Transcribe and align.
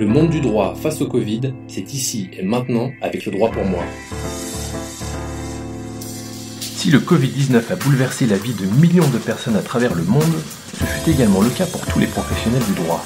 Le 0.00 0.06
monde 0.06 0.30
du 0.30 0.40
droit 0.40 0.74
face 0.74 1.02
au 1.02 1.06
Covid, 1.06 1.52
c'est 1.68 1.92
ici 1.92 2.30
et 2.32 2.42
maintenant 2.42 2.90
avec 3.02 3.26
le 3.26 3.32
droit 3.32 3.50
pour 3.50 3.66
moi. 3.66 3.84
Si 6.58 6.90
le 6.90 7.00
Covid-19 7.00 7.70
a 7.70 7.76
bouleversé 7.76 8.24
la 8.24 8.38
vie 8.38 8.54
de 8.54 8.64
millions 8.80 9.10
de 9.10 9.18
personnes 9.18 9.56
à 9.56 9.60
travers 9.60 9.94
le 9.94 10.02
monde, 10.04 10.22
ce 10.72 10.84
fut 10.84 11.10
également 11.10 11.42
le 11.42 11.50
cas 11.50 11.66
pour 11.66 11.84
tous 11.84 11.98
les 11.98 12.06
professionnels 12.06 12.62
du 12.62 12.82
droit. 12.82 13.04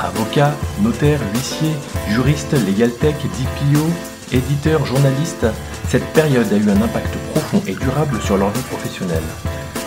Avocats, 0.00 0.56
notaires, 0.82 1.20
huissiers, 1.34 1.76
juristes, 2.10 2.56
legal 2.66 2.90
tech, 2.90 3.14
DPO, 3.14 3.86
éditeurs, 4.32 4.84
journalistes, 4.86 5.46
cette 5.86 6.12
période 6.14 6.52
a 6.52 6.56
eu 6.56 6.68
un 6.68 6.82
impact 6.82 7.14
profond 7.30 7.62
et 7.68 7.74
durable 7.74 8.20
sur 8.20 8.38
leur 8.38 8.50
vie 8.50 8.62
professionnelle. 8.62 9.22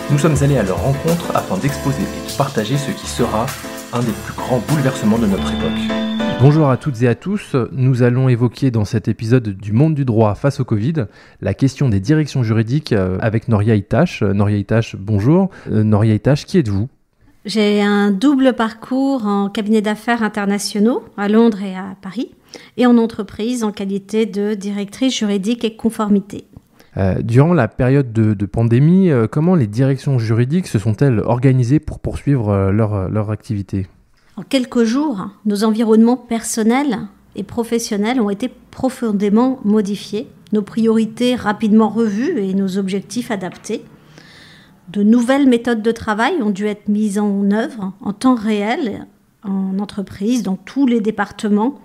Nous 0.10 0.18
sommes 0.18 0.42
allés 0.42 0.58
à 0.58 0.64
leur 0.64 0.82
rencontre 0.82 1.36
afin 1.36 1.58
d'exposer 1.58 2.04
et 2.04 2.32
de 2.32 2.38
partager 2.38 2.78
ce 2.78 2.92
qui 2.92 3.08
sera 3.08 3.48
un 3.92 4.00
des 4.00 4.14
plus 4.24 4.34
grands 4.34 4.64
bouleversements 4.70 5.20
de 5.20 5.28
notre 5.28 5.52
époque. 5.52 6.17
Bonjour 6.40 6.70
à 6.70 6.78
toutes 6.78 7.02
et 7.02 7.08
à 7.08 7.16
tous, 7.16 7.56
nous 7.72 8.04
allons 8.04 8.30
évoquer 8.30 8.70
dans 8.70 8.86
cet 8.86 9.08
épisode 9.08 9.50
du 9.50 9.74
monde 9.74 9.96
du 9.96 10.06
droit 10.06 10.36
face 10.36 10.60
au 10.60 10.66
Covid 10.66 11.06
la 11.42 11.54
question 11.54 11.90
des 11.90 12.00
directions 12.00 12.44
juridiques 12.44 12.94
euh, 12.94 13.18
avec 13.22 13.48
Noria 13.48 13.76
Itache. 13.76 14.22
Noria 14.22 14.58
Itache, 14.58 14.96
bonjour. 14.96 15.50
Euh, 15.72 15.84
Noria 15.84 16.14
Itache, 16.14 16.46
qui 16.46 16.60
êtes-vous? 16.60 16.90
J'ai 17.46 17.82
un 17.82 18.12
double 18.12 18.54
parcours 18.54 19.26
en 19.26 19.50
cabinet 19.50 19.82
d'affaires 19.82 20.22
internationaux 20.22 21.04
à 21.18 21.28
Londres 21.28 21.64
et 21.64 21.76
à 21.76 21.96
Paris 22.02 22.32
et 22.78 22.86
en 22.86 22.98
entreprise 22.98 23.64
en 23.64 23.72
qualité 23.72 24.26
de 24.26 24.54
directrice 24.54 25.18
juridique 25.18 25.64
et 25.64 25.76
conformité. 25.76 26.46
Euh, 26.98 27.22
durant 27.22 27.54
la 27.54 27.68
période 27.68 28.12
de, 28.12 28.46
pandémie, 28.46 29.12
euh, 29.12 29.28
comment 29.28 29.56
les 29.56 29.68
directions 29.68 30.18
juridiques 30.18 30.68
se 30.68 30.80
sont-elles 30.80 31.20
organisées 31.20 31.80
pour 31.80 32.00
poursuivre 32.00 32.50
euh, 32.50 32.72
leur, 32.72 33.10
leur 33.10 33.30
activité? 33.30 33.88
En 34.38 34.44
quelques 34.44 34.84
jours, 34.84 35.30
nos 35.46 35.64
environnements 35.64 36.16
personnels 36.16 37.00
et 37.36 37.42
professionnels 37.42 38.22
ont 38.22 38.30
été 38.30 38.50
profondément 38.70 39.60
modifiés, 39.66 40.28
nos 40.54 40.62
priorités 40.62 41.36
rapidement 41.36 41.90
revues 41.90 42.40
et 42.40 42.54
nos 42.54 42.78
objectifs 42.78 43.32
adaptés. 43.32 43.84
De 44.90 45.02
nouvelles 45.02 45.50
méthodes 45.50 45.82
de 45.82 45.92
travail 45.92 46.36
ont 46.44 46.52
dû 46.52 46.68
être 46.68 46.88
mises 46.88 47.18
en 47.18 47.50
œuvre 47.52 47.94
en 48.00 48.14
temps 48.14 48.36
réel 48.36 49.08
en 49.44 49.80
entreprise, 49.80 50.44
dans 50.44 50.56
tous 50.56 50.86
les 50.86 51.02
départements, 51.02 51.80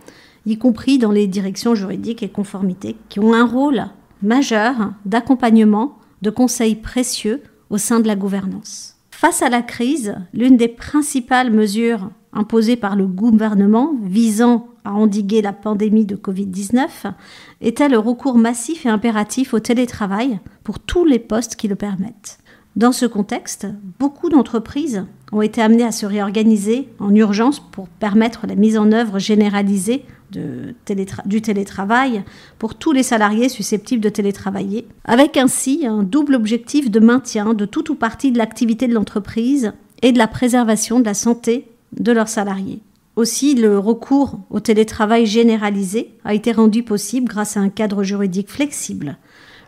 y 0.44 0.58
compris 0.58 0.98
dans 0.98 1.10
les 1.10 1.26
directions 1.26 1.74
juridiques 1.74 2.22
et 2.22 2.28
conformité, 2.28 2.96
qui 3.08 3.18
ont 3.18 3.32
un 3.32 3.46
rôle 3.46 3.86
majeur 4.20 4.92
d'accompagnement, 5.06 5.98
de 6.20 6.30
conseils 6.30 6.76
précieux 6.76 7.42
au 7.70 7.78
sein 7.78 8.00
de 8.00 8.06
la 8.06 8.16
gouvernance. 8.16 8.96
Face 9.10 9.42
à 9.42 9.48
la 9.48 9.62
crise, 9.62 10.16
l'une 10.34 10.56
des 10.56 10.68
principales 10.68 11.50
mesures 11.50 12.10
imposées 12.32 12.76
par 12.76 12.96
le 12.96 13.06
gouvernement 13.06 13.94
visant 14.02 14.68
à 14.84 14.92
endiguer 14.92 15.42
la 15.42 15.52
pandémie 15.52 16.06
de 16.06 16.16
Covid-19 16.16 17.12
était 17.60 17.88
le 17.88 17.98
recours 17.98 18.38
massif 18.38 18.86
et 18.86 18.88
impératif 18.88 19.54
au 19.54 19.60
télétravail 19.60 20.40
pour 20.64 20.80
tous 20.80 21.04
les 21.04 21.18
postes 21.18 21.56
qui 21.56 21.68
le 21.68 21.76
permettent? 21.76 22.38
Dans 22.74 22.92
ce 22.92 23.04
contexte, 23.04 23.66
beaucoup 23.98 24.30
d'entreprises 24.30 25.04
ont 25.30 25.42
été 25.42 25.60
amenées 25.60 25.84
à 25.84 25.92
se 25.92 26.06
réorganiser 26.06 26.88
en 27.00 27.14
urgence 27.14 27.60
pour 27.60 27.86
permettre 27.86 28.46
la 28.46 28.54
mise 28.54 28.78
en 28.78 28.92
œuvre 28.92 29.18
généralisée 29.18 30.04
du 30.30 31.42
télétravail 31.42 32.24
pour 32.58 32.74
tous 32.74 32.92
les 32.92 33.02
salariés 33.02 33.50
susceptibles 33.50 34.02
de 34.02 34.08
télétravailler, 34.08 34.88
avec 35.04 35.36
ainsi 35.36 35.84
un 35.86 36.02
double 36.02 36.34
objectif 36.34 36.90
de 36.90 37.00
maintien 37.00 37.52
de 37.52 37.66
tout 37.66 37.92
ou 37.92 37.94
partie 37.94 38.32
de 38.32 38.38
l'activité 38.38 38.88
de 38.88 38.94
l'entreprise 38.94 39.74
et 40.00 40.12
de 40.12 40.18
la 40.18 40.26
préservation 40.26 40.98
de 40.98 41.04
la 41.04 41.12
santé 41.14 41.66
de 41.98 42.12
leurs 42.12 42.28
salariés. 42.28 42.80
Aussi, 43.16 43.54
le 43.54 43.78
recours 43.78 44.40
au 44.50 44.60
télétravail 44.60 45.26
généralisé 45.26 46.14
a 46.24 46.34
été 46.34 46.52
rendu 46.52 46.82
possible 46.82 47.28
grâce 47.28 47.56
à 47.56 47.60
un 47.60 47.68
cadre 47.68 48.02
juridique 48.02 48.50
flexible. 48.50 49.18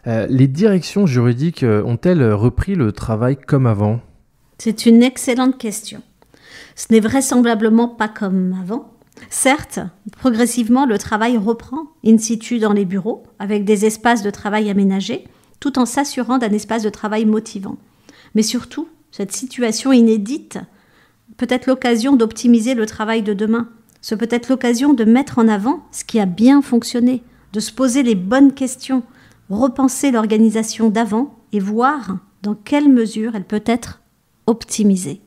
Euh, 0.06 0.26
les 0.28 0.48
directions 0.48 1.06
juridiques 1.06 1.62
euh, 1.62 1.82
ont-elles 1.84 2.32
repris 2.32 2.74
le 2.74 2.92
travail 2.92 3.36
comme 3.36 3.66
avant? 3.66 4.00
C'est 4.58 4.86
une 4.86 5.02
excellente 5.02 5.58
question. 5.58 6.00
Ce 6.74 6.86
n'est 6.90 7.00
vraisemblablement 7.00 7.88
pas 7.88 8.08
comme 8.08 8.54
avant, 8.60 8.94
Certes, 9.30 9.80
progressivement, 10.18 10.86
le 10.86 10.98
travail 10.98 11.36
reprend 11.36 11.86
in 12.04 12.18
situ 12.18 12.58
dans 12.58 12.72
les 12.72 12.84
bureaux, 12.84 13.24
avec 13.38 13.64
des 13.64 13.84
espaces 13.84 14.22
de 14.22 14.30
travail 14.30 14.70
aménagés, 14.70 15.24
tout 15.60 15.78
en 15.78 15.86
s'assurant 15.86 16.38
d'un 16.38 16.50
espace 16.50 16.82
de 16.82 16.90
travail 16.90 17.24
motivant. 17.24 17.76
Mais 18.34 18.42
surtout, 18.42 18.88
cette 19.10 19.32
situation 19.32 19.92
inédite 19.92 20.58
peut 21.36 21.46
être 21.48 21.66
l'occasion 21.66 22.16
d'optimiser 22.16 22.74
le 22.74 22.86
travail 22.86 23.22
de 23.22 23.34
demain. 23.34 23.68
Ce 24.00 24.14
peut 24.14 24.28
être 24.30 24.48
l'occasion 24.48 24.92
de 24.92 25.04
mettre 25.04 25.38
en 25.38 25.48
avant 25.48 25.84
ce 25.90 26.04
qui 26.04 26.20
a 26.20 26.26
bien 26.26 26.62
fonctionné, 26.62 27.22
de 27.52 27.60
se 27.60 27.72
poser 27.72 28.02
les 28.02 28.14
bonnes 28.14 28.52
questions, 28.52 29.02
repenser 29.50 30.10
l'organisation 30.10 30.90
d'avant 30.90 31.34
et 31.52 31.60
voir 31.60 32.18
dans 32.42 32.54
quelle 32.54 32.88
mesure 32.88 33.34
elle 33.34 33.44
peut 33.44 33.62
être 33.64 34.00
optimisée 34.46 35.20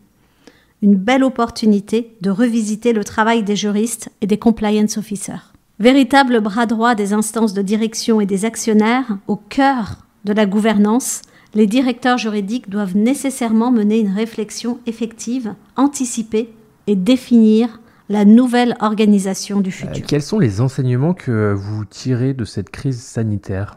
une 0.82 0.96
belle 0.96 1.24
opportunité 1.24 2.16
de 2.22 2.30
revisiter 2.30 2.94
le 2.94 3.04
travail 3.04 3.44
des 3.44 3.56
juristes 3.56 4.10
et 4.22 4.28
des 4.28 4.38
compliance 4.38 4.98
officers. 4.98 5.54
Véritable 5.80 6.40
bras 6.42 6.66
droit 6.66 6.96
des 6.96 7.14
instances 7.14 7.54
de 7.54 7.62
direction 7.62 8.22
et 8.22 8.26
des 8.26 8.46
actionnaires, 8.46 9.18
au 9.28 9.36
cœur 9.36 10.06
de 10.26 10.34
la 10.34 10.46
gouvernance, 10.46 11.22
les 11.54 11.68
directeurs 11.68 12.18
juridiques 12.18 12.70
doivent 12.70 12.96
nécessairement 12.96 13.72
mener 13.72 14.00
une 14.00 14.14
réflexion 14.14 14.80
effective, 14.86 15.56
anticiper 15.76 16.54
et 16.88 16.96
définir 16.96 17.80
la 18.10 18.26
nouvelle 18.26 18.78
organisation 18.80 19.60
du 19.60 19.72
futur. 19.72 20.04
Euh, 20.04 20.08
quels 20.08 20.22
sont 20.22 20.40
les 20.40 20.62
enseignements 20.62 21.14
que 21.14 21.54
vous 21.54 21.84
tirez 21.86 22.34
de 22.34 22.46
cette 22.46 22.70
crise 22.70 23.02
sanitaire? 23.02 23.76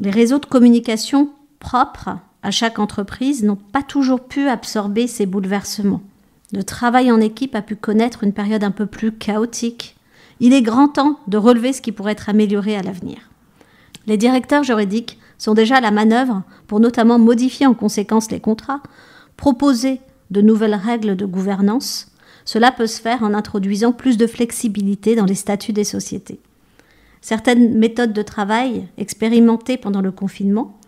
Les 0.00 0.10
réseaux 0.10 0.38
de 0.38 0.46
communication 0.46 1.30
propres 1.58 2.18
à 2.42 2.50
chaque 2.50 2.78
entreprise 2.78 3.42
n'ont 3.42 3.56
pas 3.56 3.82
toujours 3.82 4.20
pu 4.20 4.48
absorber 4.48 5.06
ces 5.06 5.26
bouleversements. 5.26 6.02
Le 6.52 6.62
travail 6.62 7.10
en 7.10 7.20
équipe 7.20 7.54
a 7.54 7.62
pu 7.62 7.76
connaître 7.76 8.24
une 8.24 8.32
période 8.32 8.64
un 8.64 8.70
peu 8.70 8.86
plus 8.86 9.12
chaotique. 9.12 9.96
Il 10.40 10.52
est 10.52 10.62
grand 10.62 10.88
temps 10.88 11.18
de 11.26 11.36
relever 11.36 11.72
ce 11.72 11.82
qui 11.82 11.92
pourrait 11.92 12.12
être 12.12 12.28
amélioré 12.28 12.76
à 12.76 12.82
l'avenir. 12.82 13.18
Les 14.06 14.16
directeurs 14.16 14.62
juridiques 14.62 15.18
sont 15.38 15.54
déjà 15.54 15.76
à 15.76 15.80
la 15.80 15.90
manœuvre 15.90 16.42
pour 16.66 16.80
notamment 16.80 17.18
modifier 17.18 17.66
en 17.66 17.74
conséquence 17.74 18.30
les 18.30 18.40
contrats, 18.40 18.82
proposer 19.36 20.00
de 20.30 20.42
nouvelles 20.42 20.74
règles 20.74 21.16
de 21.16 21.24
gouvernance. 21.24 22.12
Cela 22.44 22.72
peut 22.72 22.86
se 22.86 23.00
faire 23.00 23.22
en 23.22 23.34
introduisant 23.34 23.92
plus 23.92 24.16
de 24.16 24.26
flexibilité 24.26 25.14
dans 25.14 25.24
les 25.24 25.34
statuts 25.34 25.72
des 25.72 25.84
sociétés. 25.84 26.40
Certaines 27.20 27.76
méthodes 27.78 28.12
de 28.12 28.22
travail 28.22 28.88
expérimentées 28.96 29.76
pendant 29.76 30.00
le 30.00 30.12
confinement 30.12 30.78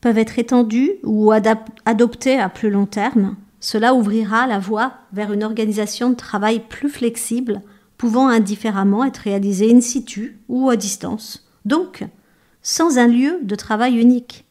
peuvent 0.00 0.18
être 0.18 0.38
étendues 0.38 0.92
ou 1.02 1.32
adoptées 1.32 2.38
à 2.38 2.48
plus 2.48 2.70
long 2.70 2.86
terme. 2.86 3.36
Cela 3.60 3.94
ouvrira 3.94 4.46
la 4.46 4.58
voie 4.58 4.92
vers 5.12 5.32
une 5.32 5.42
organisation 5.42 6.10
de 6.10 6.14
travail 6.14 6.60
plus 6.68 6.90
flexible, 6.90 7.62
pouvant 7.96 8.28
indifféremment 8.28 9.04
être 9.04 9.18
réalisée 9.18 9.74
in 9.74 9.80
situ 9.80 10.38
ou 10.48 10.68
à 10.68 10.76
distance, 10.76 11.48
donc 11.64 12.04
sans 12.64 12.98
un 12.98 13.06
lieu 13.06 13.38
de 13.42 13.54
travail 13.54 13.96
unique. 14.00 14.44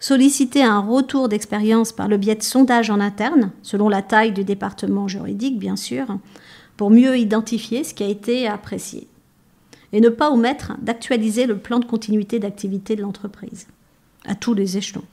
Solliciter 0.00 0.64
un 0.64 0.80
retour 0.80 1.28
d'expérience 1.28 1.92
par 1.92 2.08
le 2.08 2.16
biais 2.16 2.34
de 2.34 2.42
sondages 2.42 2.90
en 2.90 3.00
interne, 3.00 3.52
selon 3.62 3.90
la 3.90 4.02
taille 4.02 4.32
du 4.32 4.44
département 4.44 5.06
juridique 5.06 5.58
bien 5.58 5.76
sûr, 5.76 6.18
pour 6.78 6.90
mieux 6.90 7.18
identifier 7.18 7.84
ce 7.84 7.92
qui 7.92 8.02
a 8.02 8.08
été 8.08 8.48
apprécié. 8.48 9.06
Et 9.92 10.00
ne 10.00 10.08
pas 10.08 10.30
omettre 10.30 10.72
d'actualiser 10.80 11.46
le 11.46 11.58
plan 11.58 11.78
de 11.78 11.84
continuité 11.84 12.38
d'activité 12.38 12.96
de 12.96 13.02
l'entreprise 13.02 13.66
à 14.24 14.34
tous 14.34 14.54
les 14.54 14.78
échelons. 14.78 15.04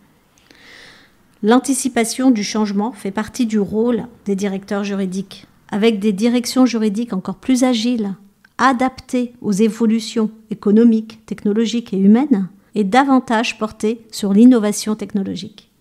L'anticipation 1.43 2.31
du 2.31 2.43
changement 2.43 2.93
fait 2.93 3.11
partie 3.11 3.45
du 3.45 3.59
rôle 3.59 4.05
des 4.25 4.35
directeurs 4.35 4.85
juridiques, 4.85 5.47
avec 5.69 5.99
des 5.99 6.13
directions 6.13 6.65
juridiques 6.65 7.13
encore 7.13 7.35
plus 7.35 7.65
agiles, 7.65 8.13
adaptées 8.57 9.33
aux 9.41 9.51
évolutions 9.51 10.31
économiques, 10.49 11.25
technologiques 11.25 11.93
et 11.93 11.97
humaines, 11.97 12.49
et 12.75 12.83
davantage 12.83 13.57
portées 13.57 14.01
sur 14.11 14.33
l'innovation 14.33 14.95
technologique. 14.95 15.71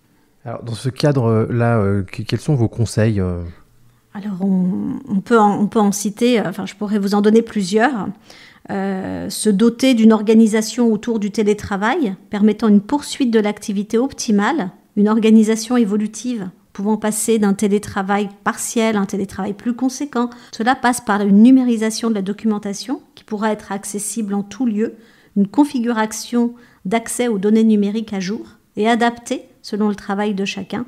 Alors, 0.45 0.63
dans 0.63 0.73
ce 0.73 0.89
cadre-là, 0.89 1.79
euh, 1.79 2.03
quels 2.03 2.39
sont 2.39 2.55
vos 2.55 2.69
conseils 2.69 3.19
euh 3.19 3.43
Alors, 4.13 4.37
on, 4.41 5.19
peut 5.21 5.39
en, 5.39 5.59
on, 5.59 5.67
peut 5.67 5.79
en, 5.79 5.91
citer, 5.91 6.41
enfin, 6.41 6.65
je 6.65 6.75
pourrais 6.75 6.99
vous 6.99 7.15
en 7.15 7.21
donner 7.21 7.41
plusieurs. 7.41 8.07
Euh, 8.69 9.29
se 9.29 9.49
doter 9.49 9.93
d'une 9.93 10.11
organisation 10.11 10.91
autour 10.91 11.19
du 11.19 11.31
télétravail 11.31 12.15
permettant 12.29 12.67
une 12.67 12.81
poursuite 12.81 13.31
de 13.31 13.39
l'activité 13.39 13.97
optimale, 13.97 14.71
une 14.97 15.07
organisation 15.07 15.77
évolutive 15.77 16.49
pouvant 16.77 16.97
passer 16.97 17.39
d'un 17.39 17.55
télétravail 17.55 18.29
partiel 18.43 18.97
à 18.97 18.99
un 18.99 19.07
télétravail 19.07 19.53
plus 19.53 19.73
conséquent. 19.73 20.29
Cela 20.51 20.75
passe 20.75 21.01
par 21.01 21.23
une 21.23 21.41
numérisation 21.41 22.11
de 22.11 22.13
la 22.13 22.21
documentation 22.21 23.01
qui 23.15 23.23
pourra 23.23 23.51
être 23.51 23.71
accessible 23.71 24.35
en 24.35 24.43
tout 24.43 24.67
lieu, 24.67 24.93
une 25.35 25.47
configuration 25.47 26.53
d'accès 26.85 27.29
aux 27.29 27.39
données 27.39 27.63
numériques 27.63 28.13
à 28.13 28.19
jour 28.19 28.45
et 28.75 28.87
adaptée 28.87 29.41
selon 29.63 29.89
le 29.89 29.95
travail 29.95 30.35
de 30.35 30.45
chacun, 30.45 30.85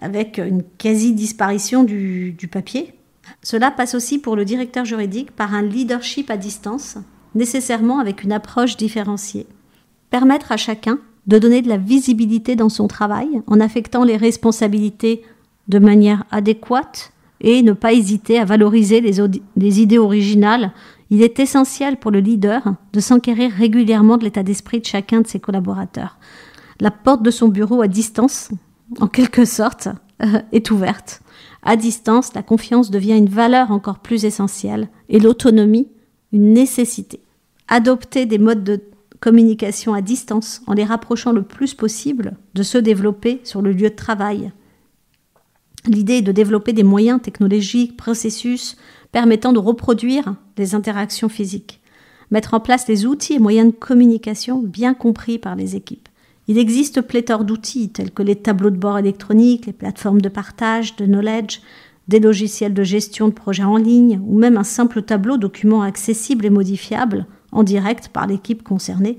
avec 0.00 0.38
une 0.38 0.62
quasi-disparition 0.78 1.82
du 1.82 2.48
papier, 2.48 2.94
Cela 3.42 3.72
passe 3.72 3.96
aussi 3.96 4.20
pour 4.20 4.36
le 4.36 4.44
directeur 4.44 4.84
juridique 4.84 5.32
par 5.32 5.52
un 5.52 5.62
leadership 5.62 6.30
à 6.30 6.36
distance, 6.36 6.96
nécessairement 7.34 7.98
avec 7.98 8.22
une 8.22 8.32
approche 8.32 8.76
différenciée. 8.76 9.48
Permettre 10.10 10.52
à 10.52 10.56
chacun 10.56 11.00
de 11.30 11.38
donner 11.38 11.62
de 11.62 11.68
la 11.68 11.76
visibilité 11.76 12.56
dans 12.56 12.68
son 12.68 12.88
travail 12.88 13.40
en 13.46 13.60
affectant 13.60 14.02
les 14.02 14.16
responsabilités 14.16 15.22
de 15.68 15.78
manière 15.78 16.24
adéquate 16.32 17.12
et 17.40 17.62
ne 17.62 17.72
pas 17.72 17.92
hésiter 17.92 18.40
à 18.40 18.44
valoriser 18.44 19.00
les, 19.00 19.80
idées 19.80 19.98
originales. 19.98 20.72
Il 21.08 21.22
est 21.22 21.38
essentiel 21.38 21.98
pour 21.98 22.10
le 22.10 22.18
leader 22.18 22.74
de 22.92 22.98
s'enquérir 22.98 23.52
régulièrement 23.52 24.16
de 24.16 24.24
l'état 24.24 24.42
d'esprit 24.42 24.80
de 24.80 24.86
chacun 24.86 25.20
de 25.20 25.28
ses 25.28 25.38
collaborateurs. 25.38 26.18
La 26.80 26.90
porte 26.90 27.22
de 27.22 27.30
son 27.30 27.46
bureau 27.46 27.80
à 27.80 27.86
distance, 27.86 28.50
en 28.98 29.06
quelque 29.06 29.44
sorte, 29.44 29.88
est 30.50 30.72
ouverte. 30.72 31.22
À 31.62 31.76
distance, 31.76 32.34
la 32.34 32.42
confiance 32.42 32.90
devient 32.90 33.16
une 33.16 33.28
valeur 33.28 33.70
encore 33.70 34.00
plus 34.00 34.24
essentielle 34.24 34.88
et 35.08 35.20
l'autonomie 35.20 35.86
une 36.32 36.52
nécessité. 36.54 37.20
Adopter 37.68 38.26
des 38.26 38.38
modes 38.38 38.64
de 38.64 38.80
communication 39.20 39.94
à 39.94 40.00
distance 40.00 40.62
en 40.66 40.72
les 40.72 40.84
rapprochant 40.84 41.32
le 41.32 41.42
plus 41.42 41.74
possible 41.74 42.36
de 42.54 42.62
ceux 42.62 42.82
développés 42.82 43.40
sur 43.44 43.62
le 43.62 43.72
lieu 43.72 43.90
de 43.90 43.94
travail. 43.94 44.50
L'idée 45.86 46.14
est 46.14 46.22
de 46.22 46.32
développer 46.32 46.72
des 46.72 46.82
moyens 46.82 47.22
technologiques, 47.22 47.96
processus 47.96 48.76
permettant 49.12 49.52
de 49.52 49.58
reproduire 49.58 50.34
des 50.56 50.74
interactions 50.74 51.28
physiques. 51.28 51.80
Mettre 52.30 52.54
en 52.54 52.60
place 52.60 52.86
des 52.86 53.06
outils 53.06 53.34
et 53.34 53.38
moyens 53.38 53.72
de 53.72 53.78
communication 53.78 54.58
bien 54.58 54.94
compris 54.94 55.38
par 55.38 55.56
les 55.56 55.76
équipes. 55.76 56.08
Il 56.48 56.58
existe 56.58 57.00
pléthore 57.00 57.44
d'outils 57.44 57.90
tels 57.90 58.10
que 58.10 58.22
les 58.22 58.36
tableaux 58.36 58.70
de 58.70 58.76
bord 58.76 58.98
électroniques, 58.98 59.66
les 59.66 59.72
plateformes 59.72 60.20
de 60.20 60.28
partage, 60.28 60.96
de 60.96 61.06
knowledge, 61.06 61.60
des 62.08 62.20
logiciels 62.20 62.74
de 62.74 62.82
gestion 62.82 63.28
de 63.28 63.32
projets 63.32 63.64
en 63.64 63.76
ligne 63.76 64.20
ou 64.26 64.38
même 64.38 64.56
un 64.56 64.64
simple 64.64 65.02
tableau 65.02 65.36
document 65.36 65.82
accessible 65.82 66.44
et 66.44 66.50
modifiable 66.50 67.26
en 67.52 67.62
direct 67.62 68.08
par 68.08 68.26
l'équipe 68.26 68.62
concernée. 68.62 69.18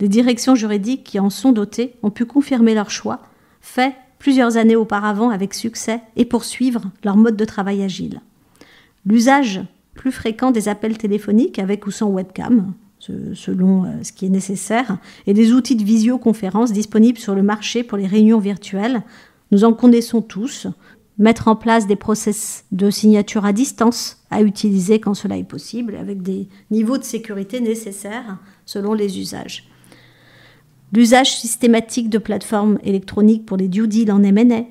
Les 0.00 0.08
directions 0.08 0.54
juridiques 0.54 1.04
qui 1.04 1.20
en 1.20 1.30
sont 1.30 1.52
dotées 1.52 1.94
ont 2.02 2.10
pu 2.10 2.24
confirmer 2.24 2.74
leur 2.74 2.90
choix, 2.90 3.20
fait 3.60 3.94
plusieurs 4.18 4.56
années 4.56 4.76
auparavant 4.76 5.30
avec 5.30 5.54
succès, 5.54 6.00
et 6.16 6.24
poursuivre 6.24 6.82
leur 7.04 7.16
mode 7.16 7.36
de 7.36 7.44
travail 7.44 7.82
agile. 7.82 8.20
L'usage 9.06 9.60
plus 9.94 10.12
fréquent 10.12 10.50
des 10.50 10.68
appels 10.68 10.98
téléphoniques 10.98 11.58
avec 11.58 11.86
ou 11.86 11.90
sans 11.90 12.08
webcam, 12.08 12.72
selon 12.98 13.84
euh, 13.84 13.88
ce 14.02 14.12
qui 14.12 14.26
est 14.26 14.30
nécessaire, 14.30 14.98
et 15.26 15.34
des 15.34 15.52
outils 15.52 15.76
de 15.76 15.84
visioconférence 15.84 16.72
disponibles 16.72 17.18
sur 17.18 17.34
le 17.34 17.42
marché 17.42 17.82
pour 17.82 17.98
les 17.98 18.06
réunions 18.06 18.38
virtuelles. 18.38 19.02
Nous 19.50 19.64
en 19.64 19.72
connaissons 19.72 20.22
tous. 20.22 20.66
Mettre 21.16 21.46
en 21.46 21.54
place 21.54 21.86
des 21.86 21.96
process 21.96 22.64
de 22.72 22.90
signature 22.90 23.44
à 23.44 23.52
distance 23.52 24.24
à 24.30 24.42
utiliser 24.42 24.98
quand 24.98 25.14
cela 25.14 25.36
est 25.36 25.44
possible, 25.44 25.94
avec 25.94 26.22
des 26.22 26.48
niveaux 26.72 26.98
de 26.98 27.04
sécurité 27.04 27.60
nécessaires 27.60 28.38
selon 28.66 28.94
les 28.94 29.20
usages. 29.20 29.68
L'usage 30.92 31.36
systématique 31.36 32.10
de 32.10 32.18
plateformes 32.18 32.78
électroniques 32.82 33.46
pour 33.46 33.56
les 33.56 33.68
due 33.68 33.86
deals 33.86 34.12
en 34.12 34.22
M&A. 34.22 34.64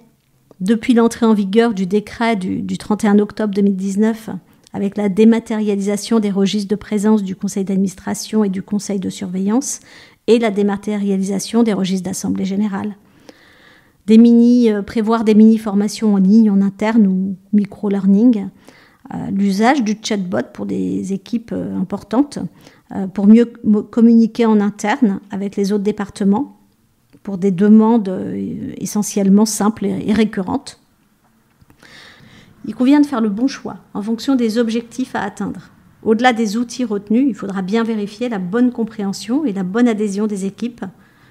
Depuis 0.59 0.93
l'entrée 0.93 1.25
en 1.25 1.33
vigueur 1.33 1.73
du 1.73 1.85
décret 1.85 2.35
du, 2.35 2.61
du 2.61 2.77
31 2.77 3.19
octobre 3.19 3.53
2019, 3.53 4.29
avec 4.73 4.97
la 4.97 5.07
dématérialisation 5.07 6.19
des 6.19 6.31
registres 6.31 6.69
de 6.69 6.75
présence 6.75 7.23
du 7.23 7.35
conseil 7.35 7.63
d'administration 7.63 8.43
et 8.43 8.49
du 8.49 8.61
conseil 8.61 8.99
de 8.99 9.09
surveillance 9.09 9.79
et 10.27 10.39
la 10.39 10.51
dématérialisation 10.51 11.63
des 11.63 11.73
registres 11.73 12.05
d'assemblée 12.05 12.45
générale. 12.45 12.95
Des 14.05 14.17
mini, 14.17 14.69
euh, 14.69 14.81
prévoir 14.81 15.23
des 15.23 15.33
mini-formations 15.33 16.13
en 16.15 16.17
ligne, 16.17 16.51
en 16.51 16.61
interne 16.61 17.07
ou 17.07 17.37
micro-learning, 17.53 18.49
euh, 19.13 19.17
l'usage 19.31 19.83
du 19.83 19.97
chatbot 20.01 20.51
pour 20.53 20.65
des 20.65 21.13
équipes 21.13 21.51
euh, 21.53 21.77
importantes, 21.77 22.39
pour 23.15 23.25
mieux 23.25 23.45
communiquer 23.89 24.45
en 24.45 24.59
interne 24.59 25.19
avec 25.31 25.55
les 25.55 25.71
autres 25.71 25.83
départements, 25.83 26.59
pour 27.23 27.39
des 27.39 27.49
demandes 27.49 28.07
essentiellement 28.77 29.47
simples 29.47 29.85
et 29.85 30.13
récurrentes. 30.13 30.79
Il 32.65 32.75
convient 32.75 33.01
de 33.01 33.07
faire 33.07 33.19
le 33.19 33.29
bon 33.29 33.47
choix 33.47 33.77
en 33.95 34.03
fonction 34.03 34.35
des 34.35 34.59
objectifs 34.59 35.15
à 35.15 35.21
atteindre. 35.21 35.71
Au-delà 36.03 36.33
des 36.33 36.55
outils 36.55 36.85
retenus, 36.85 37.25
il 37.27 37.33
faudra 37.33 37.63
bien 37.63 37.83
vérifier 37.83 38.29
la 38.29 38.37
bonne 38.37 38.71
compréhension 38.71 39.43
et 39.43 39.53
la 39.53 39.63
bonne 39.63 39.87
adhésion 39.87 40.27
des 40.27 40.45
équipes, 40.45 40.85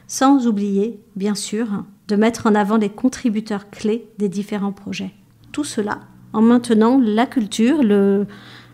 sans 0.09 0.49
oublier, 0.49 0.99
bien 1.15 1.37
sûr, 1.37 1.85
de 2.13 2.17
mettre 2.17 2.47
en 2.47 2.55
avant 2.55 2.77
les 2.77 2.91
contributeurs 2.91 3.71
clés 3.71 4.07
des 4.19 4.29
différents 4.29 4.73
projets. 4.73 5.13
Tout 5.51 5.65
cela 5.65 6.01
en 6.35 6.43
maintenant 6.43 7.01
la 7.03 7.25
culture, 7.25 7.83
le, 7.83 8.27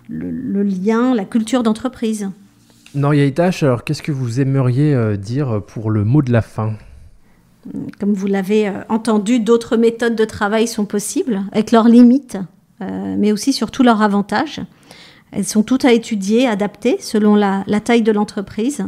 lien, 0.08 1.14
la 1.14 1.24
culture 1.24 1.62
d'entreprise. 1.62 2.30
Noria 2.96 3.24
Itache, 3.24 3.62
alors 3.62 3.84
qu'est-ce 3.84 4.02
que 4.02 4.10
vous 4.10 4.40
aimeriez 4.40 4.92
euh, 4.92 5.16
dire 5.16 5.62
pour 5.64 5.92
le 5.92 6.02
mot 6.02 6.20
de 6.20 6.32
la 6.32 6.42
fin? 6.42 6.72
Comme 8.00 8.12
vous 8.12 8.26
l'avez 8.26 8.66
euh, 8.66 8.80
entendu, 8.88 9.38
d'autres 9.38 9.76
méthodes 9.76 10.16
de 10.16 10.24
travail 10.24 10.66
sont 10.66 10.84
possibles, 10.84 11.42
avec 11.52 11.70
leurs 11.70 11.88
limites, 11.88 12.38
euh, 12.80 13.14
mais 13.16 13.30
aussi 13.30 13.52
surtout 13.52 13.84
leurs 13.84 14.02
avantages. 14.02 14.60
Elles 15.30 15.44
sont 15.44 15.62
toutes 15.62 15.84
à 15.84 15.92
étudier, 15.92 16.48
adaptées 16.48 16.96
selon 16.98 17.36
la, 17.36 17.62
taille 17.84 18.02
de 18.02 18.10
l'entreprise. 18.10 18.84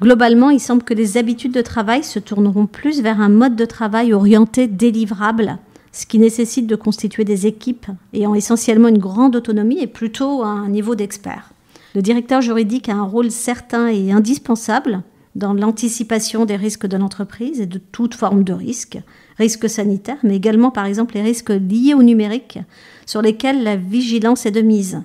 Globalement, 0.00 0.50
il 0.50 0.60
semble 0.60 0.82
que 0.82 0.92
les 0.92 1.16
habitudes 1.16 1.54
de 1.54 1.62
travail 1.62 2.04
se 2.04 2.18
tourneront 2.18 2.66
plus 2.66 3.00
vers 3.00 3.20
un 3.20 3.30
mode 3.30 3.56
de 3.56 3.64
travail 3.64 4.12
orienté 4.12 4.66
délivrable, 4.66 5.58
ce 5.90 6.04
qui 6.04 6.18
nécessite 6.18 6.66
de 6.66 6.76
constituer 6.76 7.24
des 7.24 7.46
équipes 7.46 7.86
ayant 8.12 8.34
essentiellement 8.34 8.88
une 8.88 8.98
grande 8.98 9.36
autonomie 9.36 9.80
et 9.80 9.86
plutôt 9.86 10.42
un 10.42 10.68
niveau 10.68 10.94
d'expert. 10.94 11.52
Le 11.94 12.02
directeur 12.02 12.42
juridique 12.42 12.90
a 12.90 12.94
un 12.94 13.04
rôle 13.04 13.30
certain 13.30 13.88
et 13.88 14.12
indispensable 14.12 15.02
dans 15.34 15.54
l'anticipation 15.54 16.44
des 16.44 16.56
risques 16.56 16.86
de 16.86 16.98
l'entreprise 16.98 17.62
et 17.62 17.66
de 17.66 17.78
toute 17.78 18.14
forme 18.14 18.44
de 18.44 18.52
risque, 18.52 18.98
risques 19.38 19.68
sanitaires, 19.68 20.18
mais 20.22 20.36
également 20.36 20.70
par 20.70 20.84
exemple 20.84 21.14
les 21.14 21.22
risques 21.22 21.50
liés 21.50 21.94
au 21.94 22.02
numérique, 22.02 22.58
sur 23.06 23.22
lesquels 23.22 23.62
la 23.62 23.76
vigilance 23.76 24.44
est 24.44 24.50
de 24.50 24.60
mise. 24.60 25.02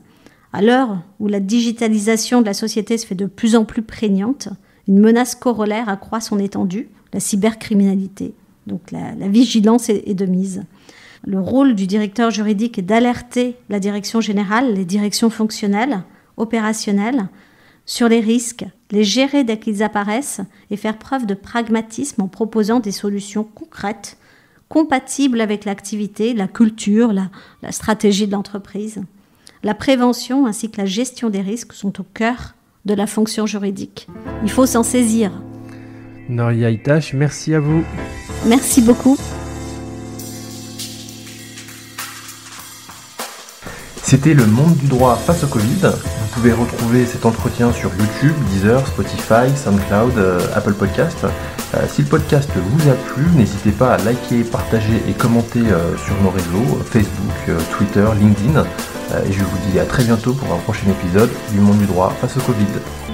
À 0.51 0.61
l'heure 0.61 1.01
où 1.21 1.29
la 1.29 1.39
digitalisation 1.39 2.41
de 2.41 2.45
la 2.45 2.53
société 2.53 2.97
se 2.97 3.05
fait 3.05 3.15
de 3.15 3.25
plus 3.25 3.55
en 3.55 3.63
plus 3.63 3.83
prégnante, 3.83 4.49
une 4.87 4.99
menace 4.99 5.35
corollaire 5.35 5.89
accroît 5.89 6.21
son 6.21 6.39
étendue, 6.39 6.89
la 7.13 7.19
cybercriminalité. 7.19 8.33
Donc 8.67 8.91
la, 8.91 9.27
vigilance 9.27 9.89
est 9.89 10.13
de 10.13 10.25
mise. 10.25 10.63
Le 11.23 11.39
rôle 11.39 11.75
du 11.75 11.85
directeur 11.85 12.31
juridique 12.31 12.79
est 12.79 12.83
d'alerter 12.83 13.55
la 13.69 13.79
direction 13.79 14.21
générale, 14.21 14.73
les 14.73 14.85
directions 14.85 15.29
fonctionnelles, 15.29 16.03
opérationnelles, 16.37 17.27
sur 17.85 18.07
les 18.07 18.19
risques, 18.19 18.65
les 18.91 19.03
gérer 19.03 19.43
dès 19.43 19.59
qu'ils 19.59 19.83
apparaissent 19.83 20.41
et 20.69 20.77
faire 20.77 20.97
preuve 20.97 21.25
de 21.25 21.33
pragmatisme 21.33 22.21
en 22.21 22.27
proposant 22.27 22.79
des 22.79 22.91
solutions 22.91 23.43
concrètes, 23.43 24.17
compatibles 24.69 25.41
avec 25.41 25.65
l'activité, 25.65 26.33
la 26.33 26.47
culture, 26.47 27.13
la, 27.13 27.29
stratégie 27.71 28.27
de 28.27 28.31
l'entreprise. 28.31 29.01
La 29.63 29.75
prévention 29.75 30.47
ainsi 30.47 30.71
que 30.71 30.79
la 30.79 30.85
gestion 30.85 31.29
des 31.29 31.41
risques 31.41 31.73
sont 31.73 31.99
au 31.99 32.05
cœur 32.13 32.55
de 32.85 32.93
la 32.93 33.07
fonction 33.07 33.45
juridique. 33.45 34.07
Il 34.43 34.49
faut 34.49 34.65
s'en 34.65 34.83
saisir. 34.83 35.31
Noria 36.29 36.69
Itache, 36.69 37.13
merci 37.13 37.53
à 37.53 37.59
vous. 37.59 37.83
Merci 38.45 38.81
beaucoup. 38.81 39.17
C'était 44.11 44.33
le 44.33 44.45
monde 44.45 44.75
du 44.75 44.87
droit 44.87 45.15
face 45.15 45.45
au 45.45 45.47
Covid. 45.47 45.83
Vous 45.83 46.27
pouvez 46.33 46.51
retrouver 46.51 47.05
cet 47.05 47.25
entretien 47.25 47.71
sur 47.71 47.91
YouTube, 47.95 48.35
Deezer, 48.49 48.85
Spotify, 48.85 49.55
SoundCloud, 49.55 50.17
euh, 50.17 50.37
Apple 50.53 50.73
Podcast. 50.73 51.19
Euh, 51.23 51.87
si 51.87 52.01
le 52.01 52.09
podcast 52.09 52.49
vous 52.53 52.89
a 52.89 52.93
plu, 52.93 53.23
n'hésitez 53.37 53.71
pas 53.71 53.93
à 53.93 53.97
liker, 53.99 54.43
partager 54.43 55.01
et 55.07 55.13
commenter 55.13 55.61
euh, 55.61 55.95
sur 55.95 56.21
nos 56.23 56.29
réseaux, 56.29 56.83
Facebook, 56.83 57.63
Twitter, 57.77 58.05
LinkedIn. 58.19 58.65
et 59.25 59.31
je 59.31 59.45
vous 59.45 59.57
dis 59.71 59.79
à 59.79 59.85
très 59.85 60.03
bientôt 60.03 60.33
pour 60.33 60.53
un 60.53 60.59
prochain 60.59 60.89
épisode 60.89 61.29
du 61.53 61.61
monde 61.61 61.77
du 61.77 61.85
droit 61.85 62.13
face 62.19 62.35
au 62.35 62.41
Covid. 62.41 63.10